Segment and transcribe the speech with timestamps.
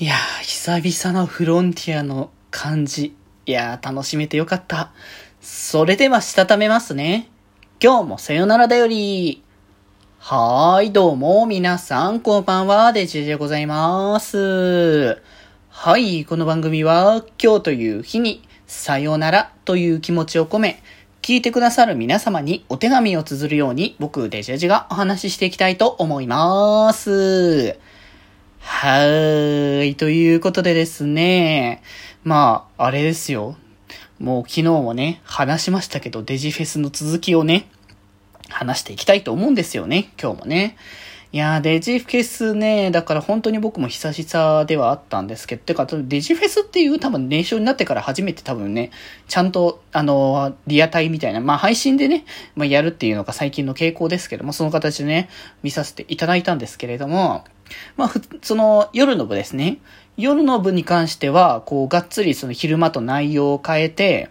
[0.00, 3.14] いやー、久々のフロンティアの感じ。
[3.44, 4.92] いやー、楽しめてよかった。
[5.42, 7.28] それでは、したためますね。
[7.82, 9.42] 今日もさよならだより。
[10.18, 15.20] はーい、どうも、皆さん、こんばんは、デジでございます。
[15.68, 20.82] はい、この番組は、今日という日に、さよならという気持ちを込め、
[21.20, 27.78] 聞いてくださる皆様にお手紙を綴るように、僕、デジェジがお話ししていきたいと思います。
[28.60, 29.94] はーい。
[29.96, 31.82] ということでですね。
[32.24, 33.56] まあ、あれですよ。
[34.18, 37.68] もう昨日もね、話しましたけど、デジフェスの続きをね、
[38.50, 40.12] 話していきたいと思うんですよね。
[40.20, 40.76] 今日もね。
[41.32, 48.90] いやー、デジフェスね、だから本当に僕も久々ではあったんですけど、てか、デジフェスっていう多分年少になってから初めて多分ね、
[49.28, 52.24] ちゃんと、あの、リアタイみたいな、まあ配信でね、
[52.56, 55.28] まあやるっていうのが最近の傾向ですけども、その形でね、
[55.62, 57.44] 見させていただいたんですけれども、
[57.96, 59.78] まあ、その、夜の部ですね。
[60.16, 64.30] 夜の部に関しては、こう、がっつりその昼間と内容を変えて、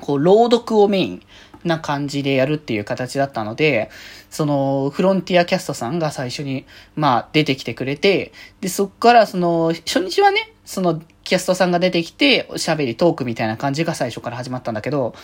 [0.00, 1.22] こう、朗読をメイン
[1.64, 3.90] な感じでやるっていう形だったので、
[4.30, 6.64] その、フロンティアキャストさんが最初に、
[6.96, 15.14] まあ、出てきてくれて、で、そっから、その、初日はね、その、キャストさんが出てきて、おしゃべりトークみたいな感じが最初から始まったんだけど、も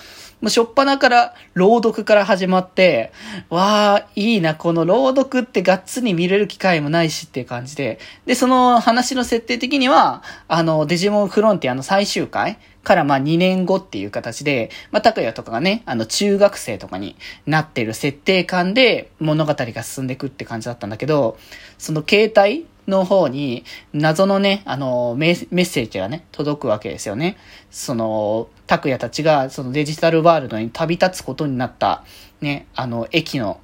[0.43, 3.13] う初っ端から朗読から始まって、
[3.49, 21.37] わあ、いいな、この朗読ってがっつり見れる機会もないしっていう感じで、で、その話の設定的には、あの、デジモンフロンティアの最終回からまあ2年後っていう形で、まあ、拓也とかがね、あの、中学生とかになってる設定感で物語が進んでいくって感じだったんだけど、
[21.79, 27.39] その携帯の方に謎のね、あのメ、メッセージがね、届くわけですよね。
[27.73, 32.05] その、拓也たちがそのデジタルワールドに旅立つことになった、
[32.41, 33.59] ね、あの、駅の、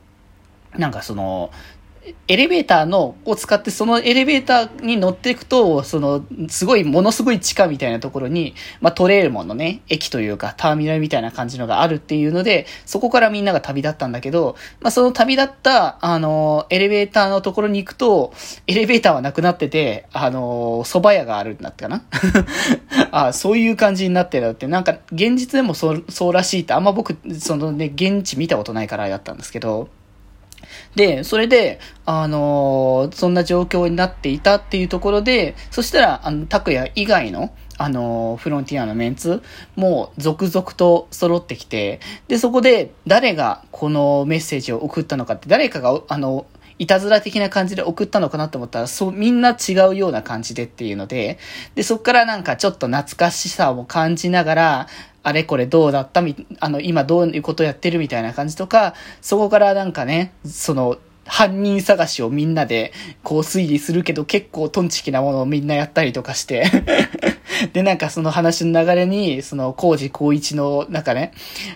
[0.77, 1.53] なんかその、
[2.27, 18.33] エレベーターの、を使ってそのエレベーターに乗っていくと、その、すごい、ものすごい地下みたいなところに、まあ、トレールモンのね、駅というか、ターミナルみたいな感じのがあるっていうので、そこからみんなが旅立ったんだけど、まあ、その旅立った、あの、エレベーターのところに行くと、
[18.67, 22.03] エレベーターはなくなってて、あの、蕎麦屋があるんだったかな？
[23.29, 29.89] あそういう感じになってるって、なんか、現実でもそう、そうらしいって、あんま僕、そのね、現地見たことないからあれだったんですけど、
[30.95, 39.43] で、それで、あのーそんな状況になっていたっていうところで、そしたら、あの、拓也以外の、あのーフロンティアのメンツ、
[39.77, 46.47] も続々と揃ってきて、で、そこで誰がこのメッセージを送ったのかって、誰かが、あの、
[46.79, 51.39] いたずら的な感じで送ったのかなと思ったら、そう、みんな違うような感じでっていうので、
[51.75, 54.87] で、そっからなんかちょっと懐かしさを感じながら、
[55.23, 66.65] あれこれどうだったみ、あの、今どういうことやってるみたいな感じとか、そこからなんかね、その、犯人探しをみんなでこう推理するけど結構トンチキなものをみんなやったりとかして。
[67.73, 71.33] で、なんかその話の流れに、その、コージ高一の、なんかね、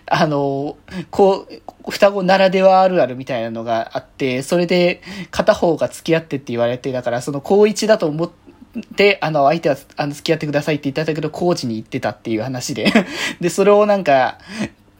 [0.06, 0.76] あの、
[1.10, 8.45] こう、双子ならではあるあるみたいなのがあって、それで片方が付き合ってって言われて、だからその高一だと思って、
[8.94, 12.92] であの、相手は、あの、付き合ってくださいって言ったんだけど、コージに言ってたっていう話で。
[13.40, 14.38] で、それをなんか、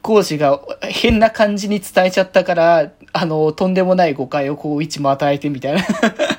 [0.01, 5.85] 講師が変な感じに伝えちゃったから、あの、とんでもない誤解を高一も与えてみたいな。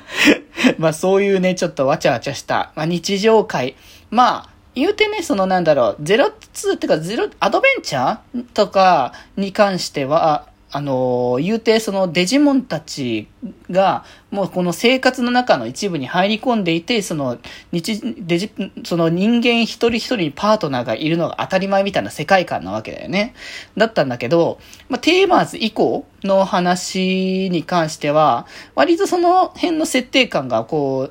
[0.77, 3.75] まあそういうね、ちょっとわちゃわちゃした、まあ日常会。
[4.09, 13.27] まあ、言うてね、そのなんだろう、ゼロツーってかゼロ、アドベンチャーとかに関しては、あの、言うてそのデジモンたち
[13.71, 17.39] が、もうこの生活の中の一部に入り込んでいて、その、
[17.71, 18.51] 日、デジ、
[18.85, 23.33] その人間一人一人にパートナーがいるのが当たり前みたいな世界観なわけだよね。
[23.77, 24.59] だったんだけど、
[24.89, 31.09] まあ、テーマーズ以降の話に関しては、割とその辺の設定感がこ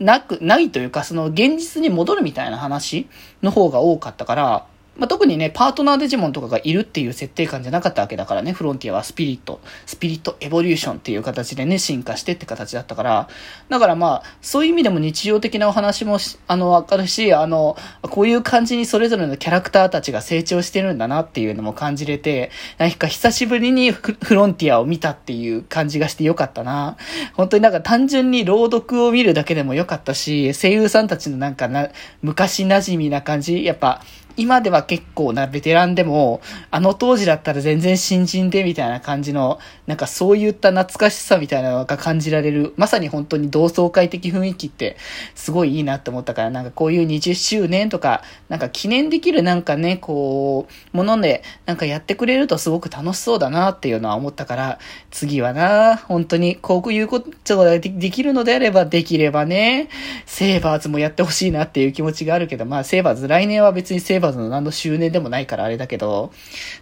[0.00, 3.06] う、なく、ないというか、その現実に戻るみたいな話
[3.42, 4.66] の方が多かったから、
[4.98, 13.28] まあ、特にね、パートナーデジモンとかがいるっていう設定感じゃなかったわけだからね、フロンティアはスピリット、スピリットエボリューションっていう形でね、進化してって形だったから、
[13.68, 26.96] だからまあ、そういう意味でも日常的なお話も、あの、わかるし、あの、こういう感じにそれぞれのキャラクターたちが成長してるんだなっていうのも感じれて、何か久しぶりにフロンティアを見たっていう感じがしてよかったな。
[27.34, 31.88] 本当になんか単純に朗読を見るだけでもよかったし、声優さんたちのなんかな、
[32.22, 34.02] 昔馴染みな感じ、やっぱ、
[34.36, 36.40] 今では結構なベテランでも、
[36.70, 44.96] あの当時だったら全然新人でみたいな感じの、なんかそういった懐かしさみたいなのが感じられる、まさに本当に同窓会的雰囲気って
[45.34, 54.78] すごいいいなって思ったから、なんかこういう20周年とか、なんか記念できるなんかね、こう、もので、なんかやってくれるとすごく楽しそうだなっていうのは思ったから、
[55.10, 59.88] 次はな、本当にこういうことができるのであれば、できればね、
[60.26, 66.32] セーバーズもやってほしいなっていう気持ちがあるけど、まあセーバーズ、来年は別にセーバーズの何の周年でもないからあれだけど、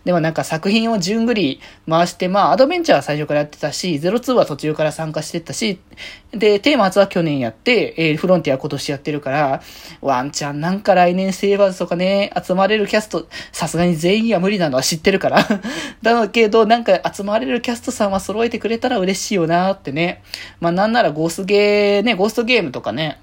[0.05, 5.79] でもなんか作品を順繰り回して、まあアドベンチャーは最初からやってたし、02は途中から参加してったし、
[6.33, 9.63] で、テーマ初は去年やって、えー、フロンティア今年やってるから、
[10.01, 15.47] ワンチャンなんか来年セーバーズとかね、集まれるキャスト、さすがに全員は無理なのは知ってるから。
[16.03, 20.23] だけど、なんか集まれるキャストさんは揃えてくれたら嬉しいよなってね。
[20.61, 23.21] まあなんならゴースゲー、ね、ゴーストゲームとかね、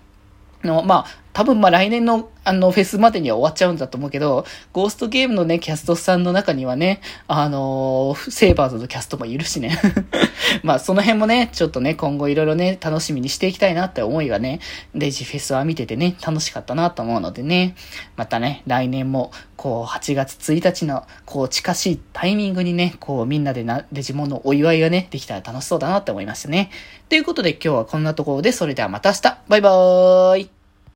[0.64, 9.80] の、まあ、多分まあ来年のあのフェスまでには終わっちゃうんだと思うけど、ゴーストゲームのね、キャストさんの中にはね、あのー、セーバーズのキャストもいるしね。
[10.64, 14.60] まあその辺もね、ちょっとね、今後いろいろね、楽しみにしていきたいなって思いがね、
[14.96, 17.76] デジフェスは見ててね、楽しかったなと思うのでね、
[18.16, 26.72] またね、来年も、こう、8月1日の、こう、近しいタイミングにね、こう、みんなでな、デジモンのお祝いがね、できたら楽しそうだなって思いましたね。
[27.10, 30.61] ということで今日はこんなところで、それではまた明日バイバーイ